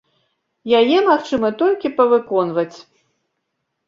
[0.79, 2.77] Яе магчыма толькі павыконваць.